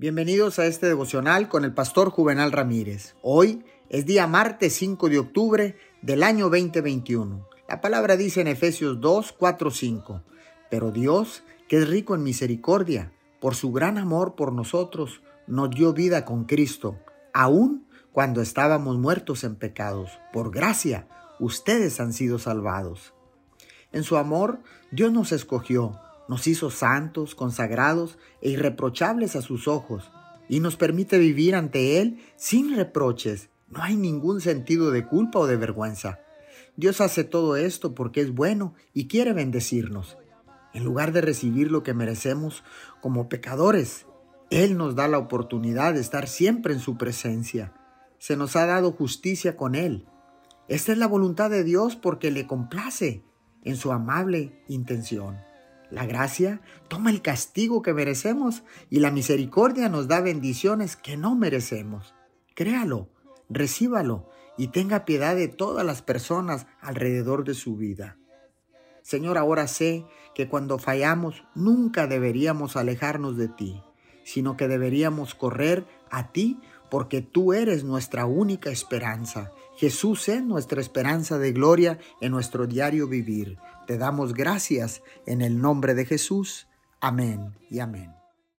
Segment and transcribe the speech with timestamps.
[0.00, 3.16] Bienvenidos a este devocional con el pastor Juvenal Ramírez.
[3.20, 7.48] Hoy es día martes 5 de octubre del año 2021.
[7.68, 10.22] La palabra dice en Efesios 2, 4, 5.
[10.70, 15.92] Pero Dios, que es rico en misericordia, por su gran amor por nosotros, nos dio
[15.92, 17.00] vida con Cristo,
[17.34, 20.12] aun cuando estábamos muertos en pecados.
[20.32, 21.08] Por gracia,
[21.40, 23.14] ustedes han sido salvados.
[23.90, 24.60] En su amor,
[24.92, 30.10] Dios nos escogió nos hizo santos, consagrados e irreprochables a sus ojos,
[30.48, 33.50] y nos permite vivir ante Él sin reproches.
[33.68, 36.20] No hay ningún sentido de culpa o de vergüenza.
[36.76, 40.16] Dios hace todo esto porque es bueno y quiere bendecirnos.
[40.72, 42.62] En lugar de recibir lo que merecemos
[43.00, 44.06] como pecadores,
[44.50, 47.72] Él nos da la oportunidad de estar siempre en su presencia.
[48.18, 50.06] Se nos ha dado justicia con Él.
[50.68, 53.22] Esta es la voluntad de Dios porque le complace
[53.64, 55.47] en su amable intención.
[55.90, 61.34] La gracia toma el castigo que merecemos y la misericordia nos da bendiciones que no
[61.34, 62.14] merecemos.
[62.54, 63.08] Créalo,
[63.48, 64.28] recíbalo
[64.58, 68.18] y tenga piedad de todas las personas alrededor de su vida.
[69.02, 73.82] Señor, ahora sé que cuando fallamos nunca deberíamos alejarnos de ti,
[74.24, 79.52] sino que deberíamos correr a ti porque tú eres nuestra única esperanza.
[79.76, 83.58] Jesús es nuestra esperanza de gloria en nuestro diario vivir.
[83.86, 86.68] Te damos gracias en el nombre de Jesús.
[87.00, 88.17] Amén y amén.